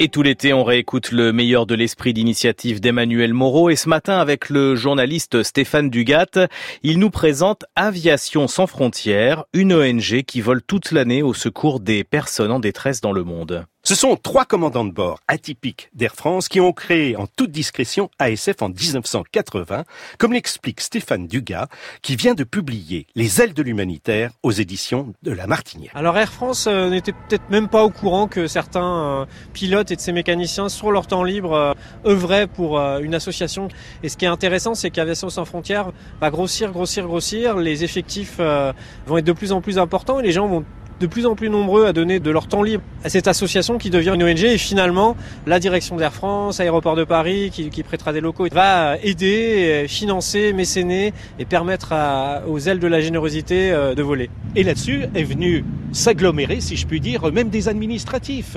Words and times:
Et 0.00 0.10
tout 0.10 0.22
l'été, 0.22 0.52
on 0.52 0.62
réécoute 0.62 1.10
le 1.10 1.32
meilleur 1.32 1.66
de 1.66 1.74
l'esprit 1.74 2.14
d'initiative 2.14 2.80
d'Emmanuel 2.80 3.34
Moreau. 3.34 3.68
Et 3.68 3.74
ce 3.74 3.88
matin, 3.88 4.18
avec 4.18 4.48
le 4.48 4.76
journaliste 4.76 5.42
Stéphane 5.42 5.90
Dugat, 5.90 6.46
il 6.84 7.00
nous 7.00 7.10
présente 7.10 7.64
Aviation 7.74 8.46
sans 8.46 8.68
frontières, 8.68 9.42
une 9.52 9.72
ONG 9.72 10.22
qui 10.22 10.40
vole 10.40 10.62
toute 10.62 10.92
l'année 10.92 11.24
au 11.24 11.34
secours 11.34 11.80
des 11.80 12.04
personnes 12.04 12.52
en 12.52 12.60
détresse 12.60 13.00
dans 13.00 13.10
le 13.10 13.24
monde. 13.24 13.66
Ce 13.88 13.94
sont 13.94 14.16
trois 14.16 14.44
commandants 14.44 14.84
de 14.84 14.90
bord 14.90 15.18
atypiques 15.28 15.88
d'Air 15.94 16.14
France 16.14 16.50
qui 16.50 16.60
ont 16.60 16.74
créé 16.74 17.16
en 17.16 17.26
toute 17.26 17.50
discrétion 17.50 18.10
ASF 18.18 18.60
en 18.60 18.68
1980, 18.68 19.84
comme 20.18 20.34
l'explique 20.34 20.82
Stéphane 20.82 21.26
Dugas, 21.26 21.68
qui 22.02 22.14
vient 22.14 22.34
de 22.34 22.44
publier 22.44 23.06
Les 23.14 23.40
ailes 23.40 23.54
de 23.54 23.62
l'humanitaire 23.62 24.32
aux 24.42 24.50
éditions 24.50 25.14
de 25.22 25.32
La 25.32 25.46
Martinière. 25.46 25.90
Alors 25.94 26.18
Air 26.18 26.30
France 26.30 26.66
euh, 26.66 26.90
n'était 26.90 27.12
peut-être 27.12 27.48
même 27.48 27.66
pas 27.66 27.82
au 27.82 27.88
courant 27.88 28.28
que 28.28 28.46
certains 28.46 29.22
euh, 29.22 29.26
pilotes 29.54 29.90
et 29.90 29.96
de 29.96 30.02
ses 30.02 30.12
mécaniciens, 30.12 30.68
sur 30.68 30.90
leur 30.90 31.06
temps 31.06 31.24
libre, 31.24 31.54
euh, 31.54 31.72
œuvraient 32.04 32.46
pour 32.46 32.78
une 32.78 33.14
association. 33.14 33.68
Et 34.02 34.10
ce 34.10 34.18
qui 34.18 34.26
est 34.26 34.28
intéressant, 34.28 34.74
c'est 34.74 34.90
qu'Aviation 34.90 35.30
sans 35.30 35.46
frontières 35.46 35.92
va 36.20 36.28
grossir, 36.28 36.72
grossir, 36.72 37.06
grossir. 37.06 37.56
Les 37.56 37.84
effectifs 37.84 38.36
vont 38.36 39.16
être 39.16 39.24
de 39.24 39.32
plus 39.32 39.50
en 39.50 39.62
plus 39.62 39.78
importants 39.78 40.20
et 40.20 40.22
les 40.22 40.32
gens 40.32 40.46
vont 40.46 40.66
de 41.00 41.06
plus 41.06 41.26
en 41.26 41.34
plus 41.34 41.50
nombreux 41.50 41.86
à 41.86 41.92
donner 41.92 42.20
de 42.20 42.30
leur 42.30 42.48
temps 42.48 42.62
libre 42.62 42.82
à 43.04 43.08
cette 43.08 43.28
association 43.28 43.78
qui 43.78 43.90
devient 43.90 44.12
une 44.14 44.22
ONG 44.22 44.44
et 44.44 44.58
finalement 44.58 45.16
la 45.46 45.60
direction 45.60 45.96
d'Air 45.96 46.12
France, 46.12 46.60
Aéroport 46.60 46.96
de 46.96 47.04
Paris 47.04 47.50
qui, 47.52 47.82
prêtera 47.82 48.12
des 48.12 48.20
locaux 48.20 48.46
va 48.52 48.96
aider, 49.02 49.86
financer, 49.88 50.52
mécéner 50.52 51.12
et 51.38 51.44
permettre 51.44 51.94
aux 52.48 52.58
ailes 52.58 52.80
de 52.80 52.86
la 52.86 53.00
générosité 53.00 53.70
euh, 53.70 53.94
de 53.94 54.02
voler. 54.02 54.30
Et 54.56 54.62
là-dessus 54.62 55.04
est 55.14 55.22
venu 55.22 55.64
s'agglomérer, 55.92 56.60
si 56.60 56.76
je 56.76 56.86
puis 56.86 57.00
dire, 57.00 57.30
même 57.32 57.48
des 57.48 57.68
administratifs. 57.68 58.56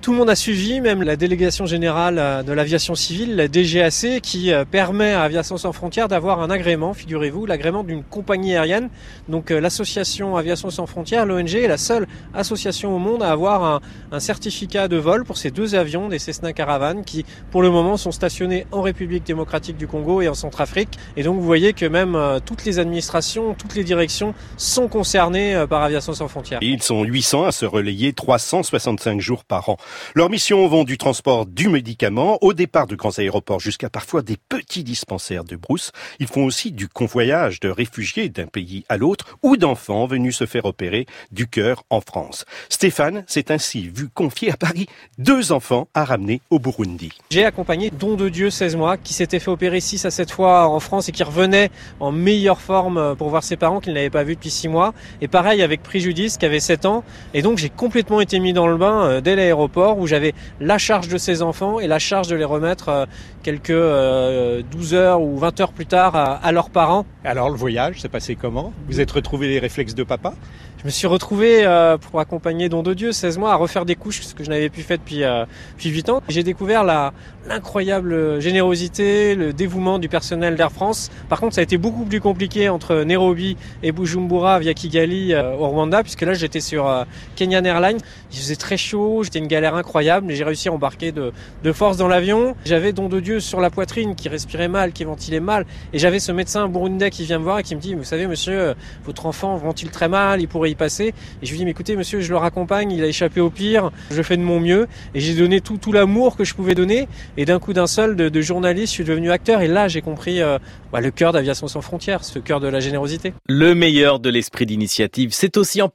Tout 0.00 0.10
le 0.10 0.18
monde 0.18 0.30
a 0.30 0.34
suivi, 0.34 0.80
même 0.80 1.04
la 1.04 1.14
délégation 1.14 1.64
générale 1.64 2.18
euh, 2.18 2.42
de 2.42 2.52
l'aviation 2.52 2.96
civile, 2.96 3.36
la 3.36 3.46
DGAC, 3.46 4.20
qui 4.20 4.52
euh, 4.52 4.64
permet 4.64 5.12
à 5.12 5.22
Aviation 5.22 5.56
sans 5.56 5.72
frontières 5.72 6.08
d'avoir 6.08 6.40
un 6.40 6.50
agrément, 6.50 6.92
figurez-vous, 6.92 7.46
l'agrément 7.46 7.84
d'une 7.84 8.02
compagnie 8.02 8.56
aérienne. 8.56 8.88
Donc 9.28 9.50
l'association 9.50 10.36
Aviation 10.36 10.70
sans 10.70 10.86
frontières, 10.86 11.24
l'ONG, 11.24 11.54
est 11.54 11.68
la 11.68 11.78
seule 11.78 12.08
association 12.34 12.96
au 12.96 12.98
monde 12.98 13.22
à 13.22 13.30
avoir 13.30 13.80
un, 14.10 14.20
certificat 14.20 14.88
de 14.88 14.96
vol 14.96 15.24
pour 15.24 15.36
ces 15.36 15.50
deux 15.50 15.74
avions, 15.74 16.08
des 16.08 16.18
Cessna 16.18 16.52
Caravan, 16.52 17.02
qui 17.02 17.24
pour 17.50 17.62
le 17.62 17.70
moment 17.70 17.96
sont 17.96 18.12
stationnés 18.12 18.66
en 18.72 18.82
République 18.82 19.24
démocratique 19.24 19.76
du 19.76 19.86
Congo 19.86 20.20
et 20.20 20.28
en 20.28 20.34
Centrafrique. 20.34 20.98
Et 21.16 21.22
donc 21.22 21.36
vous 21.36 21.46
voyez 21.46 21.72
que 21.72 21.86
même 21.86 22.14
euh, 22.14 22.40
toutes 22.44 22.64
les 22.64 22.78
administrations, 22.78 23.54
toutes 23.54 23.74
les 23.74 23.84
directions 23.84 24.34
sont 24.56 24.88
concernées 24.88 25.54
euh, 25.54 25.66
par 25.66 25.82
Aviation 25.82 26.12
sans 26.12 26.28
frontières. 26.28 26.58
Ils 26.72 26.82
sont 26.82 27.04
800 27.04 27.44
à 27.44 27.52
se 27.52 27.66
relayer 27.66 28.12
365 28.14 29.20
jours 29.20 29.44
par 29.44 29.68
an. 29.68 29.76
Leurs 30.14 30.30
missions 30.30 30.66
vont 30.68 30.84
du 30.84 30.96
transport 30.96 31.44
du 31.44 31.68
médicament 31.68 32.38
au 32.40 32.54
départ 32.54 32.86
de 32.86 32.96
grands 32.96 33.18
aéroports 33.18 33.60
jusqu'à 33.60 33.90
parfois 33.90 34.22
des 34.22 34.36
petits 34.36 34.82
dispensaires 34.82 35.44
de 35.44 35.56
brousse. 35.56 35.92
Ils 36.18 36.26
font 36.26 36.44
aussi 36.44 36.72
du 36.72 36.88
convoyage 36.88 37.60
de 37.60 37.68
réfugiés 37.68 38.30
d'un 38.30 38.46
pays 38.46 38.84
à 38.88 38.96
l'autre 38.96 39.36
ou 39.42 39.56
d'enfants 39.56 40.06
venus 40.06 40.36
se 40.36 40.46
faire 40.46 40.64
opérer 40.64 41.06
du 41.30 41.46
cœur 41.46 41.84
en 41.90 42.00
France. 42.00 42.46
Stéphane 42.70 43.24
s'est 43.26 43.52
ainsi 43.52 43.88
vu 43.88 44.08
confier 44.08 44.50
à 44.50 44.56
Paris 44.56 44.86
deux 45.18 45.52
enfants 45.52 45.88
à 45.92 46.04
ramener 46.04 46.40
au 46.48 46.58
Burundi. 46.58 47.12
J'ai 47.30 47.44
accompagné 47.44 47.90
Don 47.90 48.16
de 48.16 48.30
Dieu, 48.30 48.50
16 48.50 48.76
mois, 48.76 48.96
qui 48.96 49.12
s'était 49.12 49.40
fait 49.40 49.50
opérer 49.50 49.80
6 49.80 50.06
à 50.06 50.10
7 50.10 50.30
fois 50.30 50.68
en 50.68 50.80
France 50.80 51.10
et 51.10 51.12
qui 51.12 51.22
revenait 51.22 51.70
en 52.00 52.12
meilleure 52.12 52.60
forme 52.60 53.14
pour 53.16 53.28
voir 53.28 53.44
ses 53.44 53.56
parents 53.56 53.80
qu'il 53.80 53.92
n'avait 53.92 54.10
pas 54.10 54.24
vus 54.24 54.36
depuis 54.36 54.50
6 54.50 54.68
mois. 54.68 54.94
Et 55.20 55.28
pareil 55.28 55.60
avec 55.60 55.82
Préjudice 55.82 56.38
qui 56.38 56.46
avait 56.46 56.60
7 56.62 56.86
ans. 56.86 57.04
Et 57.34 57.42
donc 57.42 57.58
j'ai 57.58 57.68
complètement 57.68 58.20
été 58.20 58.38
mis 58.38 58.52
dans 58.52 58.66
le 58.66 58.76
bain 58.76 59.02
euh, 59.04 59.20
dès 59.20 59.36
l'aéroport 59.36 59.98
où 59.98 60.06
j'avais 60.06 60.32
la 60.60 60.78
charge 60.78 61.08
de 61.08 61.18
ces 61.18 61.42
enfants 61.42 61.80
et 61.80 61.86
la 61.86 61.98
charge 61.98 62.28
de 62.28 62.36
les 62.36 62.44
remettre 62.44 62.88
euh, 62.88 63.06
quelques 63.42 63.68
12 63.68 63.74
euh, 63.74 64.62
heures 64.94 65.20
ou 65.20 65.36
20 65.36 65.60
heures 65.60 65.72
plus 65.72 65.86
tard 65.86 66.14
à 66.42 66.52
leurs 66.52 66.70
parents. 66.70 67.04
Alors 67.24 67.50
le 67.50 67.56
voyage 67.56 68.00
s'est 68.00 68.08
passé 68.08 68.36
comment? 68.36 68.72
Vous 68.88 69.00
êtes 69.00 69.10
retrouvé 69.10 69.48
les 69.48 69.58
réflexes 69.58 69.94
de 69.94 70.04
papa? 70.04 70.34
Je 70.82 70.88
me 70.88 70.90
suis 70.90 71.06
retrouvé 71.06 71.64
euh, 71.64 71.96
pour 71.96 72.18
accompagner 72.18 72.68
Don 72.68 72.82
de 72.82 72.92
Dieu 72.92 73.12
16 73.12 73.38
mois 73.38 73.52
à 73.52 73.54
refaire 73.54 73.84
des 73.84 73.94
couches, 73.94 74.22
ce 74.22 74.34
que 74.34 74.42
je 74.42 74.50
n'avais 74.50 74.68
plus 74.68 74.82
fait 74.82 74.96
depuis, 74.96 75.22
euh, 75.22 75.44
depuis 75.74 75.90
8 75.90 76.08
ans. 76.08 76.22
J'ai 76.28 76.42
découvert 76.42 76.82
la, 76.82 77.12
l'incroyable 77.46 78.40
générosité, 78.40 79.36
le 79.36 79.52
dévouement 79.52 80.00
du 80.00 80.08
personnel 80.08 80.56
d'Air 80.56 80.72
France. 80.72 81.12
Par 81.28 81.38
contre, 81.38 81.54
ça 81.54 81.60
a 81.60 81.62
été 81.62 81.78
beaucoup 81.78 82.04
plus 82.04 82.20
compliqué 82.20 82.68
entre 82.68 83.04
Nairobi 83.04 83.56
et 83.84 83.92
Bujumbura 83.92 84.58
via 84.58 84.74
Kigali 84.74 85.32
euh, 85.34 85.54
au 85.54 85.68
Rwanda, 85.68 86.02
puisque 86.02 86.22
là 86.22 86.34
j'étais 86.52 86.60
sur 86.60 86.86
euh, 86.86 87.04
Kenyan 87.34 87.64
Airlines. 87.64 87.98
Il 88.30 88.38
faisait 88.38 88.56
très 88.56 88.76
chaud, 88.76 89.22
j'étais 89.22 89.38
une 89.38 89.46
galère 89.46 89.74
incroyable, 89.74 90.26
mais 90.26 90.34
j'ai 90.34 90.44
réussi 90.44 90.68
à 90.68 90.72
embarquer 90.72 91.12
de, 91.12 91.32
force 91.72 91.96
dans 91.96 92.08
l'avion. 92.08 92.54
J'avais 92.66 92.92
Don 92.92 93.08
de 93.08 93.20
Dieu 93.20 93.40
sur 93.40 93.60
la 93.60 93.70
poitrine 93.70 94.14
qui 94.14 94.28
respirait 94.28 94.68
mal, 94.68 94.92
qui 94.92 95.04
ventilait 95.04 95.40
mal, 95.40 95.64
et 95.92 95.98
j'avais 95.98 96.18
ce 96.18 96.32
médecin 96.32 96.68
burundais 96.68 97.10
qui 97.10 97.24
vient 97.24 97.38
me 97.38 97.44
voir 97.44 97.58
et 97.58 97.62
qui 97.62 97.74
me 97.74 97.80
dit, 97.80 97.94
vous 97.94 98.04
savez 98.04 98.26
monsieur, 98.26 98.74
votre 99.04 99.26
enfant 99.26 99.56
ventile 99.56 99.90
très 99.90 100.08
mal, 100.08 100.40
il 100.40 100.48
pourrait 100.48 100.70
y 100.70 100.74
passer. 100.74 101.14
Et 101.42 101.46
je 101.46 101.50
lui 101.50 101.58
dis, 101.58 101.64
mais 101.64 101.70
écoutez 101.70 101.96
monsieur, 101.96 102.20
je 102.20 102.30
le 102.30 102.36
raccompagne, 102.36 102.92
il 102.92 103.02
a 103.02 103.06
échappé 103.06 103.40
au 103.40 103.50
pire, 103.50 103.90
je 104.10 104.22
fais 104.22 104.36
de 104.36 104.42
mon 104.42 104.60
mieux, 104.60 104.88
et 105.14 105.20
j'ai 105.20 105.34
donné 105.34 105.60
tout, 105.60 105.78
l'amour 105.92 106.36
que 106.36 106.44
je 106.44 106.54
pouvais 106.54 106.74
donner. 106.74 107.08
Et 107.36 107.44
d'un 107.44 107.58
coup 107.58 107.72
d'un 107.72 107.86
seul, 107.86 108.16
de, 108.16 108.40
journaliste, 108.40 108.88
je 108.88 108.92
suis 108.92 109.04
devenu 109.04 109.30
acteur. 109.30 109.60
Et 109.60 109.68
là, 109.68 109.88
j'ai 109.88 110.00
compris 110.00 110.40
euh, 110.40 110.58
bah, 110.92 111.00
le 111.00 111.10
cœur 111.10 111.32
d'Aviation 111.32 111.68
sans 111.68 111.80
frontières, 111.80 112.24
ce 112.24 112.38
cœur 112.38 112.60
de 112.60 112.68
la 112.68 112.80
générosité. 112.80 113.32
Le 113.48 113.74
meilleur 113.74 114.20
de 114.20 114.30
l'esprit 114.30 114.66
d'initiative, 114.66 115.30
c'est 115.32 115.56
aussi 115.56 115.82
en 115.82 115.88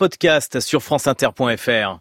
podcast 0.48 0.68
sur 0.68 0.82
franceinter.fr. 0.82 1.96